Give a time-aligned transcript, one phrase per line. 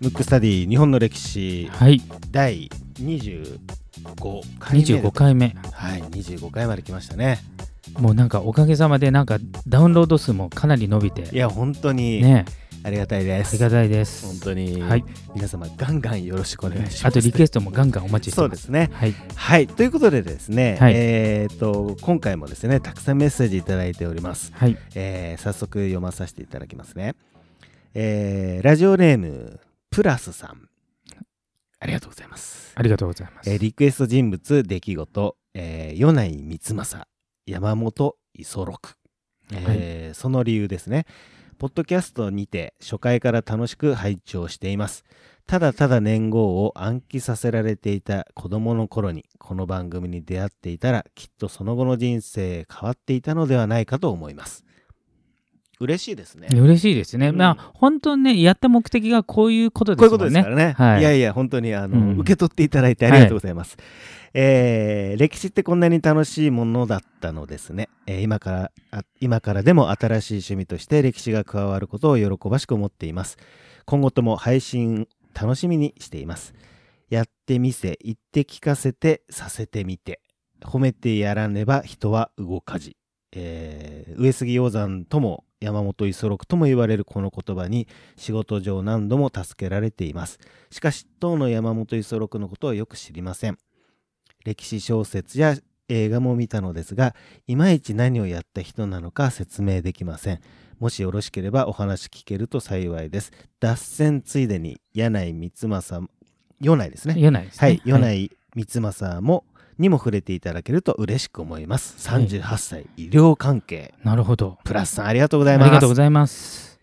[0.00, 1.68] ムックスタディ日本の歴史。
[1.72, 2.00] はい。
[2.30, 3.58] 第25
[4.58, 5.56] 回目で25回目。
[5.72, 7.40] はい25回まで来ましたね。
[7.98, 12.22] もうなんかおかげさまでなんかダウンロード数もかなり伸びいてや本当に。
[12.22, 12.44] ね
[12.84, 14.26] ありがたいです、ありがたいです。
[14.26, 15.04] 本当に、はい。
[15.34, 17.06] 皆様ガンガンよろしくお願いします。
[17.06, 18.50] あとリクエストもガンガンお待ちしてます。
[18.50, 18.90] そうですね。
[18.92, 19.14] はい。
[19.36, 19.66] はい。
[19.68, 20.94] ということでですね、はい。
[20.96, 24.76] えっ、と今回もですねたくさんメッセージいただいております、はい。
[24.96, 27.14] えー早速読まさせていただきますね、
[27.94, 29.60] えーラジオネーム
[29.90, 30.68] プラスさん。
[31.78, 32.72] ありがとうございます。
[32.74, 37.08] ありがとうございます、えーリクエスト人物出来事、えー、米内光政
[37.46, 38.96] 山本五十六、
[39.52, 41.06] えーその理由ですね
[41.62, 45.04] ポッドキャストにて初回から楽しく拝聴しています。
[45.46, 54.64] ただただ年号を暗記させられていた子供の頃にこの番組に出会っていたらきっとその後の人生変わっていたのではないかと思います。
[55.82, 60.74] 嬉しいですね嬉しいですね、うんまあ本当にねやった目的がこういうことこういうことですからね。
[60.78, 63.76] はいい、やいや、本当にあの、うん受け取っていただいてありがとうございます。
[64.34, 67.88] えー歴史ってこんなに楽しいものだったのですね。
[68.06, 73.36] えー今からあ、今からでも新しい趣味として歴史が加わることを喜ばしく思っています。
[73.84, 76.54] 今後とも配信楽しみにしています。
[77.10, 80.20] やってみせ、言って聞かせて、させてみて。
[80.62, 82.96] 褒めてやらねば人は動かじ。
[83.32, 90.38] えー上杉鷹山とも山本五十六とも言われるこの言葉に仕事上何度も助けられています。
[90.70, 93.58] しかし当の山本五十六のことはよく知りません。
[94.44, 95.56] 歴史小説や
[95.88, 97.14] 映画も見たのですが
[97.46, 100.40] いまいち何をやった人なのか説明できません。
[100.80, 103.32] もしよろしければお話聞けると幸いです。
[103.60, 106.10] 脱線ついでに柳井光政
[106.60, 107.14] 米内ですね。
[107.14, 109.44] 言えないですねはい、米内光政も
[109.82, 112.08] にも触れていただけると嬉しく思います。
[112.08, 113.92] はい38歳、医療関係。
[114.02, 115.68] なるほどプラスさんありがとうござあいます。
[115.68, 116.78] りがとうございます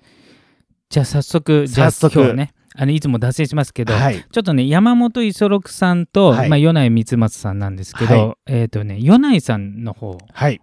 [0.89, 4.23] じゃあ早速じゃあ今日ねあのいつも脱線しますけど、はい。
[4.31, 10.62] ちょっとね山本五十六さんと、はいまあ、米内光政さんなんですけど、はえっ、とね米内さんの方はい。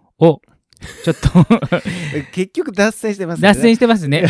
[0.79, 1.81] をちょっと。
[2.33, 3.47] 結局脱線してますね。
[3.47, 4.25] 脱線してますね。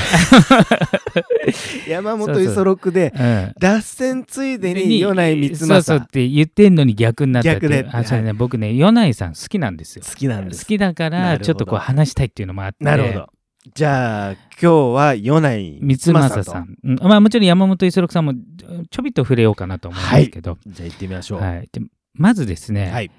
[1.88, 3.54] 山本五十六で、うん。
[3.60, 7.88] 脱線ついでに米内光そうそうっ政て言ってんのに逆になったって逆で。
[7.92, 10.04] あそれね、僕ね米内さん好きなんですよ。
[10.08, 10.66] 好きなんです。
[10.66, 12.84] 好きだからちょっとこう話したいっていうのもあって。
[12.84, 13.30] なるほど。
[13.74, 16.60] じゃあ今日は米内三光政さ。
[16.60, 16.96] ん、うん。
[17.02, 18.34] まあ、もちろん山本五十六さんも
[18.90, 21.42] ちょびっと触れようかなと思うんですけど、じゃあ行ってみましょう。
[21.42, 21.70] はい。
[21.72, 21.82] で
[22.14, 23.12] まずですね、はい。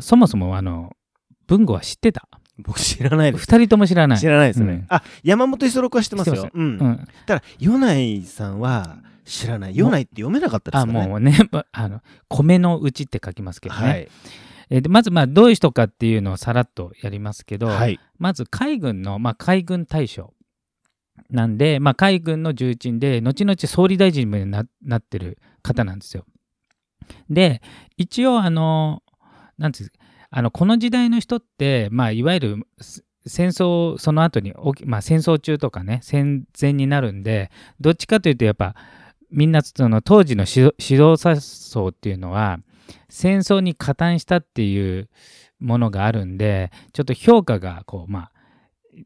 [0.00, 0.92] そもそもあの
[1.46, 2.28] 文吾は知ってた？
[2.58, 3.42] 僕知らないです。
[3.42, 4.72] 二人とも知らない知らないですね。
[4.72, 6.30] うんあ、山本五十六は知ってます。
[6.30, 6.62] ようん。
[6.62, 9.74] うん、ただ米内さんは知らない。
[9.74, 11.06] 米内って読めなかったですあかね。
[11.06, 14.08] もうねまあの米のうちって書きますけどね、はい。
[14.70, 18.00] えーでまずまあどういう人かっていうのをさらっとやりますけど、はい。
[18.18, 20.32] まず海軍の、まあ、海軍大将
[21.28, 26.24] なんで、まあ、海軍の重鎮で後々総理大臣にななってる方なんですよ。
[27.28, 27.60] で
[27.98, 29.02] 一応あの
[29.58, 30.03] なんていうんですか
[30.36, 32.66] あのこの時代の人って、まあ、いわゆる
[33.24, 34.52] 戦争その後に、
[34.84, 38.74] まあ、戦争中とかね戦前になるんでどっちかというとやっぱ
[39.30, 42.58] みんなその当時の指導者層っていうのは
[43.08, 45.08] 戦争に加担したっていう
[45.60, 48.32] ものがあるんでちょっと評価がこうまあ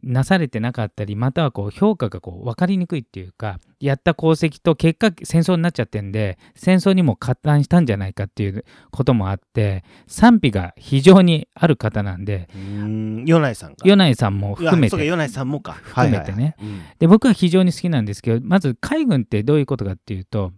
[0.02, 12.48] なされてなかったりまたはこう評価がこう分かりにくいっていうかやった功績と結果戦争になっちゃってんで戦争にも加担したんじゃないかっていうこともあって賛否が非常にある方なんで。
[12.54, 13.84] 米内さんか。
[13.84, 15.72] 米内さんも含めて米内さんもか。
[15.72, 16.56] 含めてね
[16.98, 20.52] で僕は非常に好きなんですけどまず海軍ってどういうことかっていうと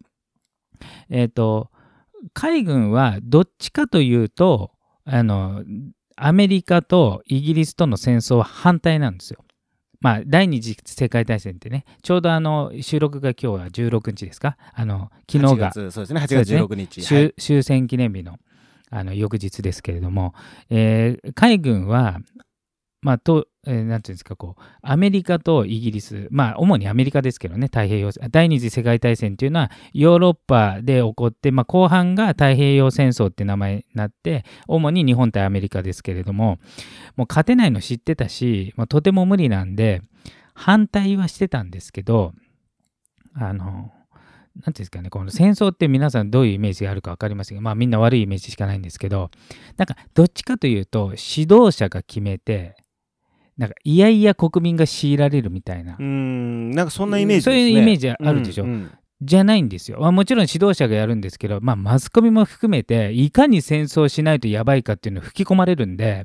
[1.09, 1.71] えっ、と
[2.33, 4.73] 海軍はどっちかというと
[5.05, 5.65] あの
[6.23, 9.45] アメリカとイギリスとの戦争は反対なんですよ。
[10.01, 14.57] まあ、第二次世界大戦ってねちょうどあの収録が今日は16日ですか？
[14.75, 16.21] あの昨日が8月そうですね。
[16.21, 17.03] 8月16日。
[17.03, 18.39] 終,、はい終戦記念日の
[18.91, 20.35] あの翌日ですけれども、
[20.71, 22.19] えー海軍は、
[23.03, 36.59] まあとえーていうんですかこうアメリカとイギリスまあ主にアメリカですけどね太平洋第二次世界大戦っていうのはヨーロッパで起こって、まあ、後半が太平洋戦争って名前になって主に日本対アメリカですけれども
[37.17, 40.01] もう勝てないの知ってたし、まあ、とても無理なんで
[40.55, 42.33] 反対はしてたんですけど
[43.35, 43.93] あの
[44.57, 49.31] なんていうんですかね、この戦争って皆さんどういうイメージがあるか分かりませんが、まあみんな悪いイメージしかないんですけど、
[49.77, 52.77] なんかどっちかというと指導者が決めて、
[53.61, 56.71] なんかいやいや国民が強いられるみたいな、うーん。
[56.71, 57.53] なんかそんなイメージね。
[57.53, 58.91] そういうイメージあるでしょうんうん
[59.23, 59.99] じゃないんですよ。
[60.01, 66.25] まあ、もちろん指導者がやるんですけど、まあマスコミも含めて、いかに戦争しないとやばいかっていうのを吹き込まれるんで、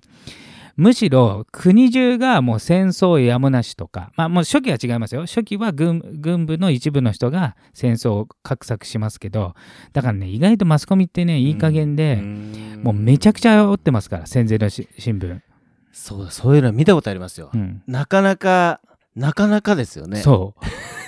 [0.78, 5.26] むしろ国中がもう戦争やむなしとか、まあもう初期は違いますよ。
[5.26, 9.56] 初期は軍軍部の一部の人が戦争を画策しますけど、
[9.92, 12.22] だからね、意外とマスコミってね、いい加減で、
[12.82, 14.86] もうめちゃくちゃ煽ってますから、戦前の新
[15.20, 15.42] 聞。
[15.96, 17.50] そうそういうの見たことありますよ。
[17.54, 18.82] うん、なかなか、
[19.16, 20.18] なかなかですよね。
[20.18, 20.54] そ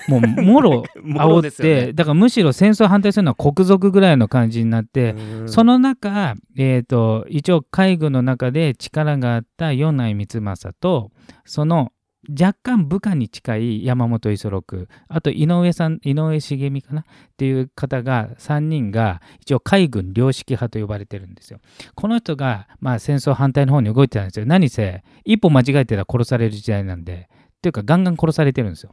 [0.07, 0.11] う。
[0.11, 5.13] もう もろ煽って、ね、だからむしろ戦争反対するのは国賊ぐらいの感じになって、
[5.47, 11.11] その中、えーと、一応海軍の中で力があった米内光政と
[11.43, 11.91] その
[12.29, 17.05] 若干部下に近い山本五十六あと井上さん井上茂美かなっ
[17.37, 21.59] ていう方が3人が一応海軍良識派と呼ばれてるんですよ。
[21.95, 24.45] この人が、まあ、戦争反対の方に動いてたんですよ。
[24.45, 28.91] 何せ一歩間違えてたら殺される時代なんでっていうかガンガン殺されてるんですよ。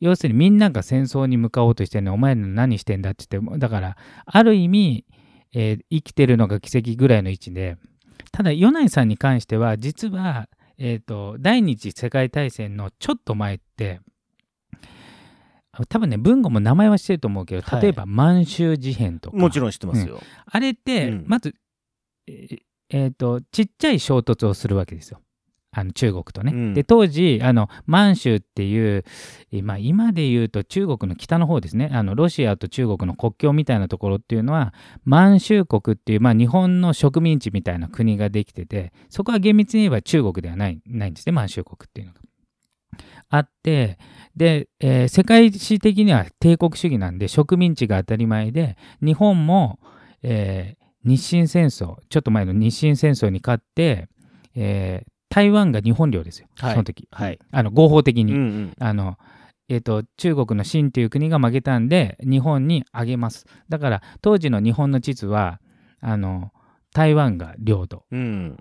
[0.00, 3.96] 要するにみんなが戦争に向かおうとしてるのお前ら何してんだって言ってだから
[4.26, 5.04] ある意味、
[5.54, 7.78] えー、生きてるのが奇跡ぐらいの位置で
[8.32, 10.48] ただ米内さんに関しては実は、
[10.78, 14.00] えーと、第二次世界大戦のちょっと前って
[15.88, 21.54] 多分ね文語も名前はしてると思うけど例えば満州事変とか、もちろん知ってますよ、うん、あれって、うん、まず
[22.26, 22.58] えー、
[22.90, 25.20] えーとちっちゃい衝突をするわけですよ
[25.74, 29.04] あの中国とね、うん、で当時あの満州っていう、
[29.62, 31.90] まあ、今で言うと中国の北の方ですね。
[31.92, 34.72] あのロシアと中国の国境みたいなところっていうのは
[35.04, 42.20] 満州国っていう、まあ、日本の植民地みたいな国ができててそこは厳密に言えば中国ではないないんですね満州国っていうのが。
[43.30, 43.98] あって
[44.36, 49.80] で、えー、世界史的には帝国主義なんで植民地が当たり前で日本も、
[50.22, 54.08] えー、日清戦争ちょっと前の日清戦争に勝って、
[54.54, 59.18] えー、台湾が日本領ですよ、はい、その時、はい、あの合法的に、うんうん、あの
[59.68, 63.46] えーと、中国の清という国が負けたんで日本にあげます。
[63.70, 65.58] だから当時の日本の地図は
[66.02, 66.52] あの
[66.92, 68.58] 台湾が領土、うん、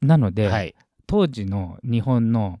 [0.00, 0.74] なので、はい、
[1.06, 2.58] 当時の日本の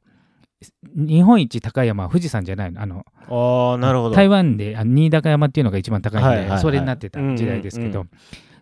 [0.94, 2.80] 日本一高い山は富士山じゃないの。
[2.80, 4.14] あのあなるほど。
[4.14, 8.10] 台湾で新高山っていうのが一番高いんで、はいはいはい、それになってた時代ですけど、うんうんうん、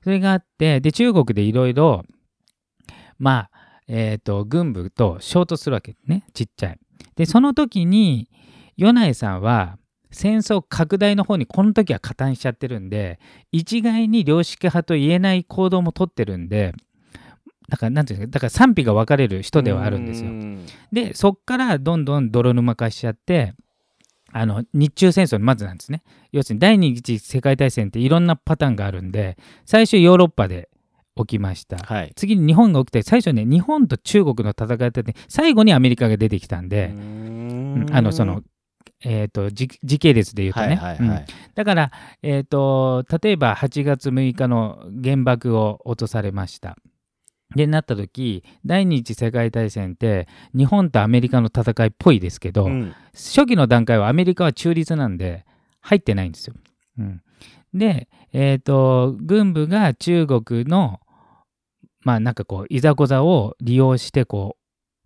[0.03, 2.03] それがあってで中国でいろいろ
[3.19, 3.60] まあ
[3.93, 6.79] えーと、軍部と衝突するわけねちっちゃい。
[7.17, 8.29] でその時に
[8.77, 9.79] 米内さんは
[10.13, 13.19] 戦争拡大の方にこの時は加担しちゃってるんで
[13.51, 16.75] 一概に良識派と言えない行動も取ってるんで
[17.69, 20.31] だからなんていうんですかだから賛否が分かれる人ではあるんですよ。
[20.93, 23.55] でそっからどんどん泥沼化しちゃって
[24.33, 26.03] あの日中戦争にまずなんですね。
[26.31, 29.37] 要するに第二次世界大戦っていろんなパターンがあるんで
[29.67, 30.70] 最初ヨーロッパで
[31.17, 36.93] 起きました、はい、次に日本が起きて最初ね日本と中国の戦いだって最後にアメリカが出てきたんで
[37.93, 38.43] あのその
[39.03, 39.69] えーと、時
[39.99, 41.19] 系列で言うとね、はいはいはい。
[41.21, 41.91] うん、だから、
[42.23, 46.77] えーと、例えば8月6日の原爆を落とされました。
[47.57, 55.45] でなった時第二次世界大戦って日本とアメリカの戦いっぽいですけど、うん、初期の段階はアメリカは中立なんで
[55.81, 56.55] 入ってないんですよ。
[56.99, 57.23] うん、
[57.75, 61.01] で、えーと軍部が中国の
[62.03, 64.57] まあなんかこういざこざを利用してこ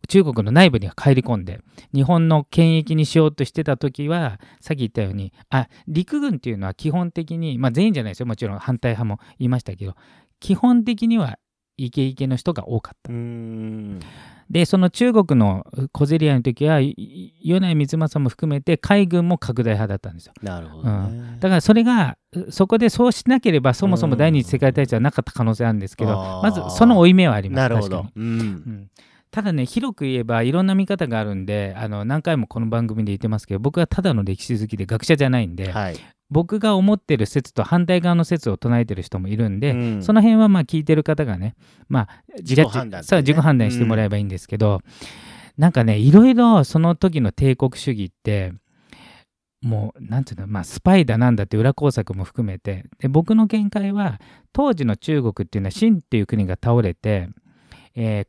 [0.02, 1.60] う中国の内部に入り込んで
[1.94, 9.94] 日本の権益にしようとしてた時はさっき言ったようにあ陸軍っていうのは基本的にまあ全員じゃないですよもちろん反対派も言いましたけど
[10.40, 11.38] 基本的には
[11.76, 13.10] イケイケの人が多かった。
[14.50, 20.32] でその中国の小競り合いの時は米内光政も含めて海軍も拡大派だったんですよ。
[20.42, 20.90] なるほど、ね。
[20.90, 20.92] う
[21.36, 22.16] ん、だからそれが
[22.50, 27.58] そこでそうしなければそもそも第二次世界大戦はなかった可能性あるんですけど、まずその負い目はあります。
[27.58, 28.90] なるほど、うん、うん。
[29.30, 35.96] ただね広く言えばいろんな見方があるんであの何回もこの番組で言ってますけど僕はただの歴史好きで学者じゃないんで、はい、
[36.34, 41.54] 僕が思ってる説と反対側の説を唱えてる人もいるんで、うん、その辺はまあ聞いてる方がね、
[41.88, 44.82] まあ、自己判断、ね、さあ自己判断してもらえばいいんですけど、うん、
[45.56, 48.52] なんかねいろいろその時の帝国主義って
[49.62, 54.20] もうなんていうのまあスパイだなんだって裏工作も含めてで僕の見解は
[54.52, 57.28] 当時の中国っていうのは清っていう国が倒れて、
[57.94, 58.26] えー、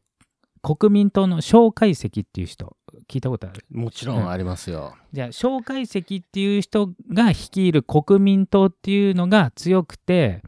[0.65, 2.75] 国民党の蒋介石っていう人
[3.07, 3.63] 聞いたことある？
[3.69, 10.41] もちろんありますよ、うん、じゃあ蒋介石っていう人が率いる国民党っていうのが強くて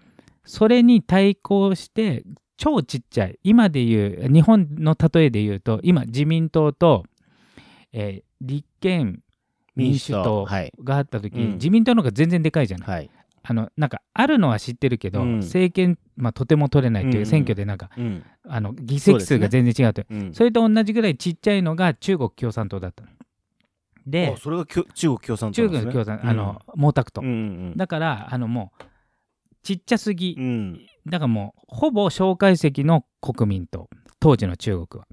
[0.44, 2.24] それに対抗して
[2.58, 7.04] 超ちっちゃい今でいう日本の例えで言うと今自民党と、
[7.94, 9.22] えー、立憲
[9.76, 10.48] 民主党
[10.84, 13.10] があった時、はいうん、自民党の方が全然でかいじゃない、はい、
[13.50, 23.04] あのなんかあるのは知ってるけど、うん、政権、まあ、とても取れないっていう選挙でなんか、うん、あの議席数が全然違うとそ、ね,、れと同じぐらいちっちゃいのが中国共産党だった
[24.06, 27.30] でそれが中国共産党、ね、中国共産あの、毛沢東、うんう
[27.72, 28.84] ん、だからあのもう
[29.64, 30.38] ちっちゃすぎ、
[31.06, 33.90] だからもうほぼ蒋介石の国民党。
[34.20, 35.08] 当時の中国は。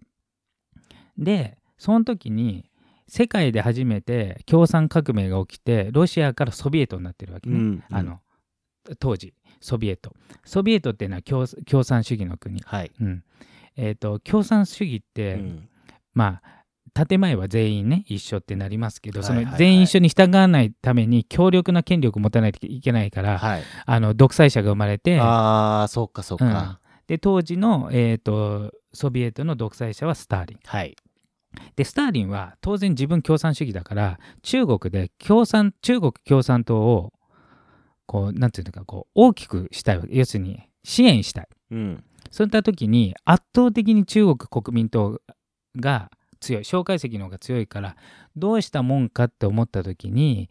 [1.17, 2.71] でその時に
[3.07, 8.21] 世界で初めて共産革命が起きてロシアからソビエトになってるわけね、うんあの
[8.99, 9.33] 当時
[9.65, 10.13] ソビエト。
[10.45, 12.91] ソビエトっていうのは共共産主義の国、はい。
[13.01, 13.25] うん。
[13.77, 15.69] えー、と共産主義って、うん。
[16.13, 16.43] ま
[16.95, 19.45] あ建前は全員ね一緒ってなりますけど、はいはいはい。
[19.47, 23.63] その全員一緒に従わないために強力な権力を持たないといけないから、はい。
[23.87, 26.53] あの独裁者が生まれてああ、そっかそっうん。
[26.53, 26.79] か。
[27.07, 30.59] で当時の、えー、とソビエトの独裁者はスターリン。
[30.63, 30.95] はい。
[31.77, 37.13] でスターリンは当然自分共産主義だから中国で共産中国共産党を
[38.07, 40.17] こうなんていうのかこう大きくしたいわけ。
[40.17, 41.49] 要するに支援したい。
[41.71, 42.05] うん。
[42.31, 45.21] そういった時に圧倒的に中国国民党
[45.77, 46.65] が強い。
[46.65, 47.97] 蒋介石の方が強いから
[48.37, 50.51] どうしたもんかって思った時に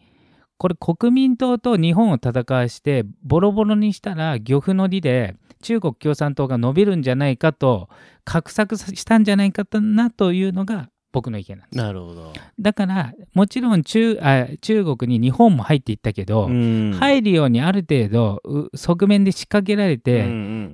[0.58, 7.90] これ国民党と日本を戦わしてボロボロにしたら漁夫の利で中国共産党が伸びるんじゃないかと
[8.26, 11.78] 画策したんじゃないかなというのが僕の意見なんです。
[11.78, 12.34] なるほど。
[12.60, 20.28] だからもちろん中あ中国に日本も入っていったけど、うん入るようにある程度う側面で仕掛けられて、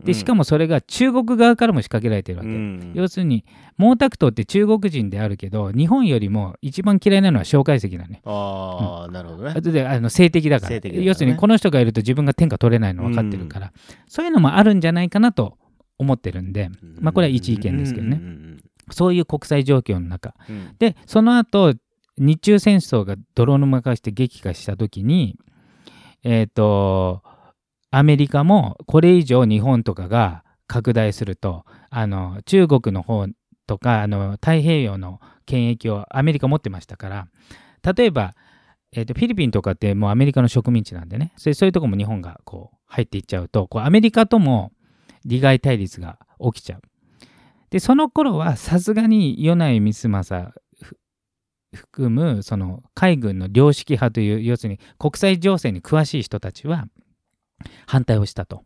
[0.04, 2.50] でしかもそれが中国側からも仕掛けられてるわけ。
[2.50, 3.44] うん要するに
[3.78, 8.22] 毛沢東って中国人であるけど日本よりも一番嫌いなのは蒋介石だね。
[8.24, 9.54] ああ、なるほどね。
[9.56, 13.74] 後であの性的だから性的だからね要するにこの人がいると自分が天下取れないの分かってるから、
[14.08, 15.58] そういうのもあるんじゃないかなと
[16.00, 16.70] 思ってるんで、
[17.00, 18.49] まあ、これは一意見ですけどね、ね。
[18.92, 20.34] そういう国際状況の中。
[20.50, 20.76] うん。
[20.80, 21.74] でその後
[22.18, 25.38] 日中戦争が泥沼化して激化した時に
[26.24, 27.24] えっ、と
[27.92, 33.28] アメリカもこれ以上日本とかが拡大するとあの中国の方
[33.66, 37.28] とかあの太平洋の権益をアメリカ持ってましたから
[37.96, 38.36] 例えば、
[38.92, 41.34] えー、とフィリピンとかってもうアメリカの植民地なんでね。
[41.38, 44.72] それそういうとこも日本がこう入っていっちゃうとこうアメリカとも
[45.26, 46.82] 利害対立が起きちゃう。
[47.70, 50.54] でその頃はさすがに米内光政
[51.74, 56.88] 含むその海軍の良識派という要するに国際情勢に詳しい人たちは
[57.86, 58.64] 反対をしたと。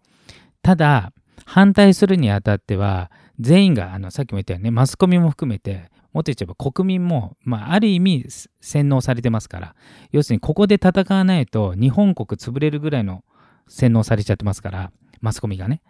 [0.62, 1.12] ただ
[1.46, 8.26] 反対するにあたっては全員があのさっきも言ったようにねマスコミも含めてもっと言っちゃえば国民も、まあ、ある意味
[8.62, 9.76] 洗脳されてますから
[10.12, 13.24] 要するにここで戦わないと日本国潰れるぐらいの
[13.68, 14.92] 洗脳されちゃってますから
[15.22, 15.82] マスコミがね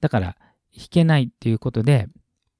[0.00, 0.36] だから
[0.72, 2.08] 引けないっていうことで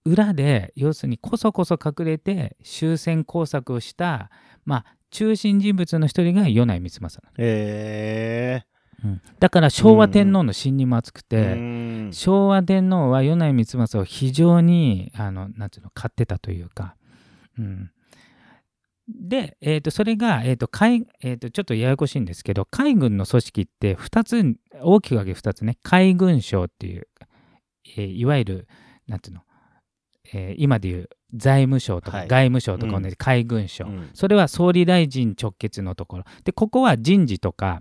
[0.08, 4.30] 裏で要するにこそこそ隠れて終戦工作をした、
[4.64, 8.64] まあ、中心人物の一人が米内光政なへ
[9.04, 9.22] の、うん。
[9.38, 11.22] だから昭和天皇の信にも厚くえ。
[11.22, 12.10] て、うん。
[12.12, 16.96] 昭和天皇は米内光政を非常にあのなんていうの買ってたというか、
[17.58, 17.90] うん、
[19.08, 25.78] で、えー、とそれが、えーと海えー、とちょっとややこしいんですけど海軍の組織って2つ大きく分け2つね。
[25.82, 27.08] 海軍省っていう、
[27.96, 28.68] えーいわゆる
[29.06, 29.42] なんていうの、
[30.32, 32.28] えー今でいう財務省とかはい。
[32.28, 34.10] 外務省とか同じ海軍省、うん。
[34.14, 36.24] それは総理大臣直結のところ。
[36.44, 37.80] でここは人事とか、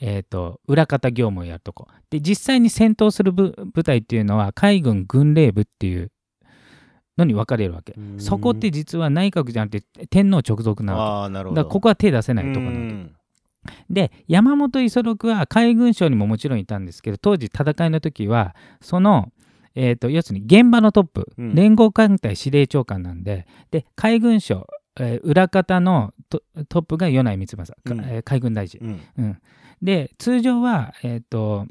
[0.00, 1.88] えー、と裏方業務をやるとこ。
[2.10, 6.10] で実際に戦闘する部部隊っていうのは海軍軍令部っていう
[7.16, 7.94] のに分かれるわけ。
[7.96, 8.20] うん。
[8.20, 11.62] そこって実は内閣じゃなくて天皇直属なわああ、なるほど。
[11.62, 12.92] けだからここは手出せないところなわけ。
[12.92, 13.16] うん。
[13.88, 19.30] で山本五十六は海軍省にももちろんいたんですけど当時戦いの時はその、
[19.74, 21.54] えー、と要するに現場のトップ、うん。
[21.54, 24.66] 連合艦隊司令長官なんでで海軍省、
[24.98, 28.00] えー裏方のトトップが米内光政、かうん。
[28.12, 29.24] えー海軍大臣、うん。
[29.24, 29.38] うん、
[29.82, 31.66] で通常はえっ、と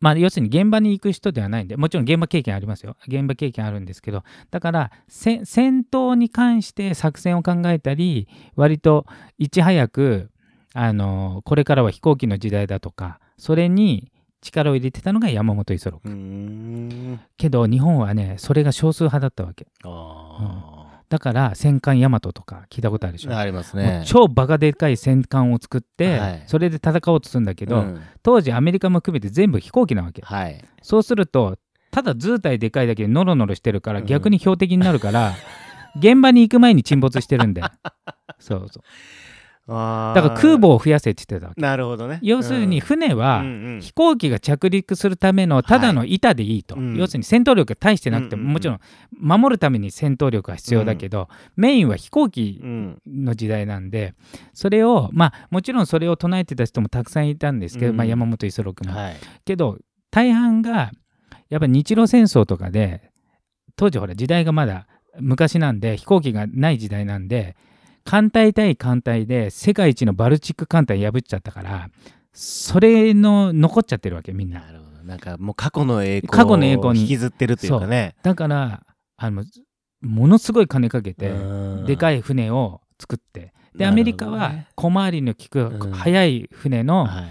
[0.00, 2.96] まあ要するに現場に行く人ではないんでもちろん現場経験ありますよ。
[3.06, 9.06] 現場経験あるんですけどだからせ戦闘に関して作戦を考えたり割と
[9.38, 10.30] いち早く
[10.74, 14.10] あのこれからは飛行機の時代だとかそれに
[14.42, 16.02] 力を入れてたのが山本五十六。
[17.38, 19.66] けど日本はねそれが少数派だったわけ。
[19.84, 23.32] あだから戦艦大和とか聞いたことあるでしょ？
[23.32, 23.38] あ。
[23.38, 24.02] ありますね。
[24.06, 26.42] 超バカでかい戦艦を作って、はい。
[26.46, 28.00] それで戦おうとするんだけど、うん。
[28.22, 30.22] 当時アメリカも含めて全部飛行機なわけ。
[30.22, 30.64] はい。
[30.82, 31.58] そうすると
[31.90, 34.06] ただ図体でかいだけでノロノロしてるからうん。
[34.06, 35.34] 逆に標的になるから、
[35.98, 37.60] 現場に行く前に沈没してるんで
[38.40, 38.82] そうそう
[39.68, 41.60] だだから空母を増やせって言ってたわけ。
[41.60, 42.18] なるほどね。
[42.22, 43.80] 要するに船は、うんうん。
[43.80, 46.96] 飛行機が着陸するためのただの板でいいと、うん。
[46.96, 48.52] 要するに戦闘力が大してなくても、うんうんうん。
[48.54, 48.80] もちろん
[49.20, 53.02] 守るために戦闘力が必要だけど、メインは飛行機うん。
[53.06, 54.14] の時代なんで
[54.52, 57.96] それをまあもちろんそれを唱えてた人もたくさんいたんですけど、うん。
[57.96, 59.16] まあ、山本五十六も、はい。
[59.44, 59.78] けど
[60.10, 60.90] 大半が
[61.50, 63.12] やっぱ日露戦争とかで
[63.76, 64.86] 当時ほら時代がまだ
[65.20, 67.56] 昔なんで飛行機がない時代なんで
[68.04, 71.90] 艦隊対艦隊で世界一のバルチック艦隊破っちゃったから
[72.32, 74.60] それの残っちゃってるわけみんな。
[74.60, 77.00] なるほどうんなんかもう過去の栄光過去の栄光に。
[77.00, 78.14] を引きずってるというかね。
[78.22, 78.82] だから
[79.16, 79.44] あの
[80.00, 81.32] ものすごい金かけて、
[81.86, 82.18] でかい。
[82.18, 83.52] い船を作って。
[83.74, 85.92] でアメリカは小回りの利くうん。
[85.92, 87.24] 速い船の、はい。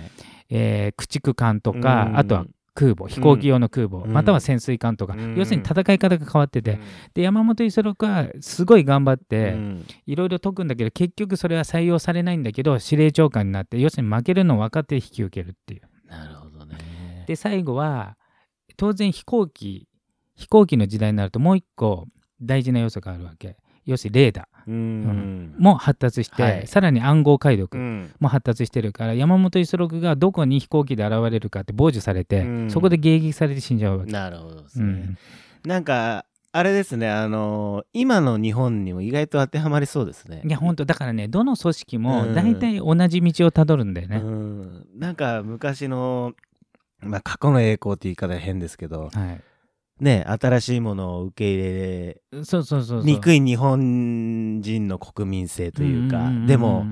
[0.49, 2.17] えー駆逐艦とか、うん。
[2.17, 4.13] あとは空母飛行機用の空母、うん。
[4.13, 5.35] または潜水艦とか、うん。
[5.35, 6.79] 要するに戦い方が変わってて、うん。
[7.13, 9.85] で山本五十六はすごい頑張って、うん。
[10.05, 15.81] いろいろ解くんだけど結局それは採用されないんだけど司令長官になって要するに負けるのを分かって引き受けるっていう。
[16.07, 16.77] なるほどね。
[17.27, 18.17] で最後は
[18.77, 19.87] 当然飛行機
[20.35, 22.07] 飛行機の時代になるともう一個
[22.41, 25.55] 大事な要素があるわけ要するにレーダうん。
[25.57, 26.67] ーも発達して、はい。
[26.67, 28.11] さらに暗号解読うん。
[28.19, 32.71] も発達してるから山本五十六がどこに飛行機で現れるかって傍受されて、うん。
[32.71, 34.11] そこで迎撃されて死んじゃうわけ。
[34.11, 34.85] なるほどですね。
[34.85, 35.17] うん、
[35.65, 40.41] なんか、あれですね、あの今の日本にも意外と当てはまりそうですね。
[40.45, 42.35] いや本当だからねどの組織もうん。
[42.35, 44.17] 大体同じ道をたどるんだよね。
[44.17, 46.33] うん、なんか昔の、
[46.99, 49.41] まあ、過去の栄光って言い方は変ですけど、はい、
[50.01, 53.03] ね、新しいものを受け入れそうそうそうそう。
[53.03, 56.85] にくい日本人の国民性というか、んんんんでも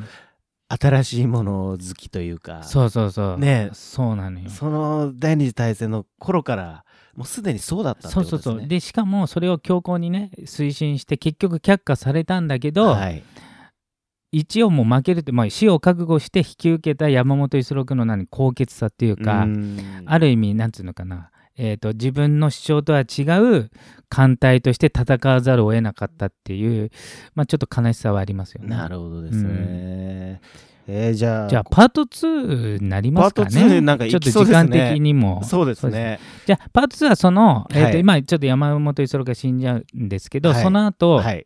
[0.68, 3.39] 新しいもの好きというか、そうそうそう。
[3.39, 4.50] ねそうなのよ。
[4.50, 6.86] その第二次大戦の頃から
[7.16, 8.54] もうすでにそうだったってそうことですね。
[8.54, 13.24] そうそうでしかもそれを強硬にね推進して結局却下されたんだけど、はい、
[14.32, 20.04] 一応もう負けるって、まあ、死を覚悟して引き受けた山本五十六の何高潔さっていうか、うん。
[20.06, 23.70] ある意味なんつうのかな、えー、と自分の主張とは違う
[24.08, 26.89] 艦隊として戦わざるを得なかったっていう、
[27.36, 28.70] まあ、ちょっと悲しさはありますよね。
[28.70, 30.42] なるほどですね。
[30.88, 33.51] えーじゃあ、じゃあパート2になりますかね。
[33.51, 35.44] パート2なんかいちょっと時間的にも。
[35.44, 36.20] そうですね。
[36.48, 41.46] じゃあパート2はその、えーとはい今ちょっと山本五十六が死んじゃうんですけど、はいその後、はい。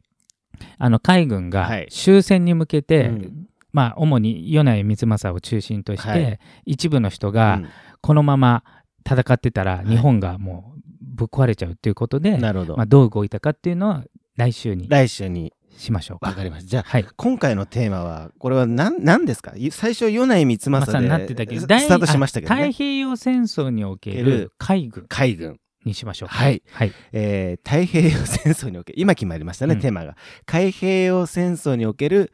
[0.77, 7.69] あの海軍がはい終戦に向けて、うんまあ主に米内光政を中心として、はい一部の人がうん
[8.01, 8.63] このまま
[9.07, 12.77] 戦ってたらい日本がもうぶっ壊れちゃうっていうことで、なるほど。
[12.77, 14.03] まあ、どう動いたかっていうのは
[14.35, 16.29] 来週に来週にしましょうか。
[16.29, 16.69] わかりました。
[16.69, 17.05] じゃあ、はい。
[17.15, 19.53] 今回のテーマは、これは何何ですか？
[19.55, 22.71] い最初、米内光まさでなってたけど、スタートしましたけど太ね。
[22.71, 25.59] 平洋戦争におけけるる海軍海軍。
[25.85, 26.35] にしましょうか。
[26.35, 26.63] はい。
[26.71, 26.93] はい。
[27.11, 30.15] えー太平洋戦争における、今決まりましたね、うんテーマが。
[30.47, 32.31] 太平洋戦争における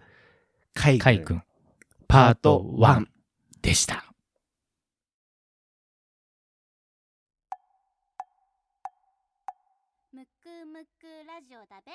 [0.75, 1.03] 海軍。
[1.03, 1.43] 海軍
[2.07, 3.05] パート1
[3.63, 4.05] でした。
[11.39, 11.93] ラジオだべ。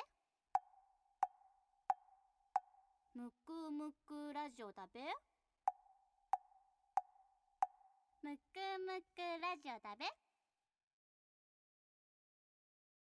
[3.14, 5.00] むくむくラジオだべ。
[8.22, 10.06] むくむくラジオだべ。